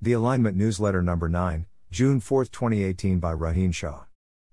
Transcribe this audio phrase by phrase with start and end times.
[0.00, 4.04] The Alignment Newsletter Number 9, June 4, 2018 by Rohin Shah.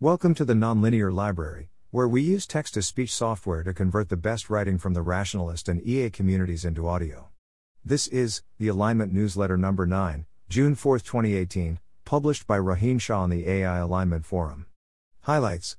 [0.00, 4.16] Welcome to the Nonlinear Library, where we use text to speech software to convert the
[4.16, 7.28] best writing from the rationalist and EA communities into audio.
[7.84, 13.30] This is the Alignment Newsletter Number 9, June 4, 2018, published by Rohin Shah on
[13.30, 14.66] the AI Alignment Forum.
[15.20, 15.76] Highlights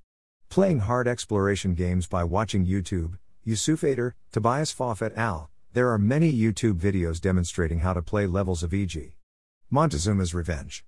[0.48, 5.50] Playing hard exploration games by watching YouTube, Yusuf Aytar, Tobias Pfaff et al.
[5.74, 9.16] There are many YouTube videos demonstrating how to play levels of e.g.
[9.72, 10.84] Montezuma's Revenge.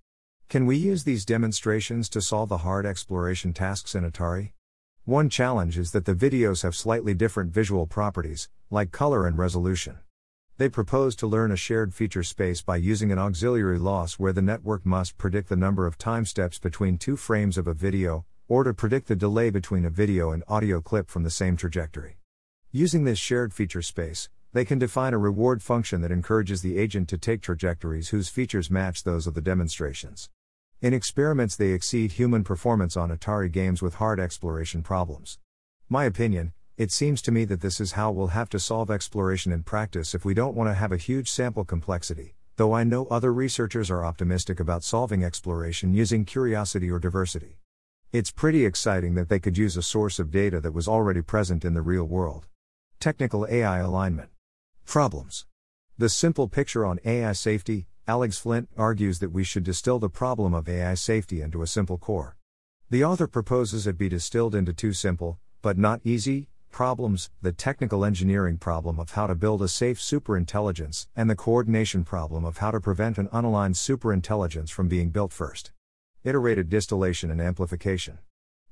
[0.49, 4.53] Can we use these demonstrations to solve the hard exploration tasks in Atari?
[5.05, 9.99] One challenge is that the videos have slightly different visual properties, like color and resolution.
[10.57, 14.41] They propose to learn a shared feature space by using an auxiliary loss where the
[14.41, 18.63] network must predict the number of time steps between two frames of a video, or
[18.63, 22.17] to predict the delay between a video and audio clip from the same trajectory.
[22.71, 27.07] Using this shared feature space, they can define a reward function that encourages the agent
[27.09, 30.29] to take trajectories whose features match those of the demonstrations.
[30.81, 35.39] In experiments, they exceed human performance on Atari games with hard exploration problems.
[35.87, 39.51] My opinion, it seems to me that this is how we'll have to solve exploration
[39.51, 43.05] in practice if we don't want to have a huge sample complexity, though I know
[43.05, 47.59] other researchers are optimistic about solving exploration using curiosity or diversity.
[48.11, 51.63] It's pretty exciting that they could use a source of data that was already present
[51.63, 52.47] in the real world.
[52.99, 54.29] Technical AI alignment.
[54.85, 55.45] Problems.
[55.97, 60.53] The simple picture on AI safety, Alex Flint argues that we should distill the problem
[60.53, 62.35] of AI safety into a simple core.
[62.89, 68.03] The author proposes it be distilled into two simple, but not easy, problems the technical
[68.03, 72.71] engineering problem of how to build a safe superintelligence, and the coordination problem of how
[72.71, 75.71] to prevent an unaligned superintelligence from being built first.
[76.23, 78.19] Iterated distillation and amplification.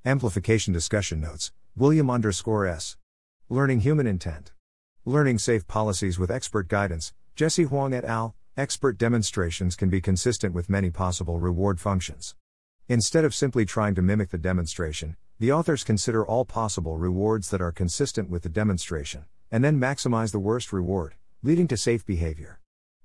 [0.05, 2.97] Amplification discussion notes William underscore S.
[3.49, 4.51] Learning human intent.
[5.05, 8.35] Learning safe policies with expert guidance, Jessie Huang et al.
[8.57, 12.35] Expert demonstrations can be consistent with many possible reward functions.
[12.89, 17.61] Instead of simply trying to mimic the demonstration, the authors consider all possible rewards that
[17.61, 22.59] are consistent with the demonstration, and then maximize the worst reward, leading to safe behavior.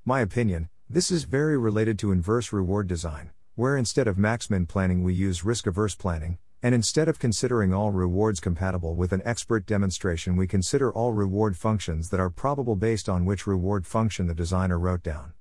[0.05, 5.05] My opinion, this is very related to inverse reward design, where instead of max-min planning
[5.05, 10.35] we use risk-averse planning, and instead of considering all rewards compatible with an expert demonstration,
[10.35, 14.79] we consider all reward functions that are probable based on which reward function the designer
[14.79, 15.35] wrote down.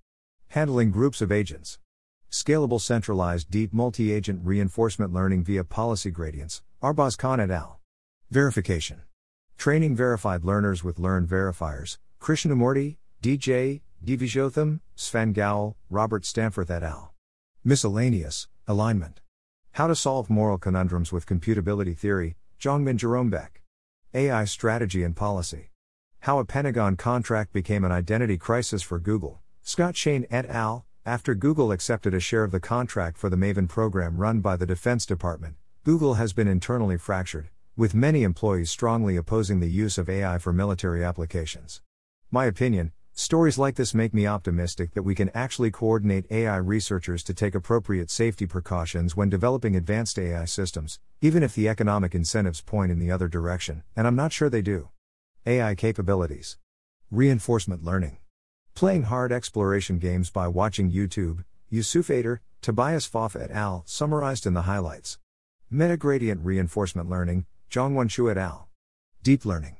[0.49, 1.79] Handling groups of agents.
[2.29, 7.79] Scalable centralized deep multi agent reinforcement learning via policy gradients, Arbaz Khan et al.
[8.29, 9.03] Verification.
[9.57, 17.13] Training verified learners with learned verifiers, Krishnamurthy, DJ, Dvijotham, Sven Gowal, Robert Stanforth et al.
[17.63, 19.22] Miscellaneous, alignment.
[19.77, 23.63] How to Solve Moral Conundrums with Computability Theory, Jongmin Jerome Baek.
[24.13, 25.71] AI Strategy and Policy.
[26.19, 30.85] How a Pentagon contract became an identity crisis for Google, Scott Shane et al.
[31.07, 34.67] After Google accepted a share of the contract for the Maven program run by the
[34.67, 40.07] Defense Department, Google has been internally fractured, with many employees strongly opposing the use of
[40.07, 41.81] AI for military applications.
[42.29, 47.21] My opinion, Stories like this make me optimistic that we can actually coordinate AI researchers
[47.21, 52.61] to take appropriate safety precautions when developing advanced AI systems, even if the economic incentives
[52.61, 54.89] point in the other direction, and I'm not sure they do.
[55.45, 56.57] AI capabilities.
[57.11, 58.17] Reinforcement learning.
[58.73, 64.55] Playing hard exploration games by watching YouTube, Yusuf Aytar, Tobias Pfaff et al., summarized in
[64.55, 65.19] the highlights.
[65.71, 68.69] Metagradient reinforcement learning, Zhongwen Xu et al.
[69.21, 69.77] Deep learning.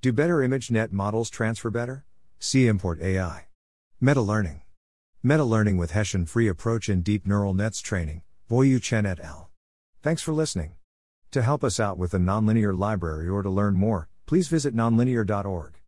[0.00, 2.04] Do better ImageNet models transfer better?
[2.40, 3.46] See Import AI.
[4.00, 4.62] Meta learning.
[5.24, 9.50] Meta learning with Hessian free approach in deep neural nets training, Boyu Chen et al.
[10.02, 10.74] Thanks for listening.
[11.32, 15.80] To help us out with the nonlinear library or to learn more, please visit nonlinear.org.